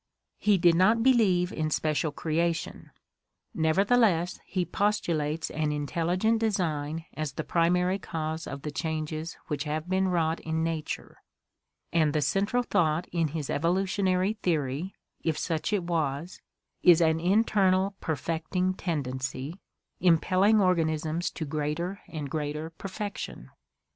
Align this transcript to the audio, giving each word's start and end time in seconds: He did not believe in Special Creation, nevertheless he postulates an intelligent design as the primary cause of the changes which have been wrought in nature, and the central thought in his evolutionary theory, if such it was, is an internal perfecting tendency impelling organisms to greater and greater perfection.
He 0.39 0.57
did 0.57 0.73
not 0.73 1.03
believe 1.03 1.53
in 1.53 1.69
Special 1.69 2.11
Creation, 2.11 2.89
nevertheless 3.53 4.39
he 4.47 4.65
postulates 4.65 5.51
an 5.51 5.71
intelligent 5.71 6.39
design 6.39 7.05
as 7.13 7.33
the 7.33 7.43
primary 7.43 7.99
cause 7.99 8.47
of 8.47 8.63
the 8.63 8.71
changes 8.71 9.37
which 9.45 9.65
have 9.65 9.87
been 9.87 10.07
wrought 10.07 10.39
in 10.39 10.63
nature, 10.63 11.19
and 11.93 12.13
the 12.13 12.21
central 12.23 12.63
thought 12.63 13.07
in 13.11 13.27
his 13.27 13.47
evolutionary 13.51 14.33
theory, 14.41 14.95
if 15.23 15.37
such 15.37 15.71
it 15.71 15.83
was, 15.83 16.41
is 16.81 16.99
an 16.99 17.19
internal 17.19 17.93
perfecting 18.01 18.73
tendency 18.73 19.61
impelling 19.99 20.59
organisms 20.59 21.29
to 21.29 21.45
greater 21.45 21.99
and 22.07 22.27
greater 22.31 22.71
perfection. 22.71 23.51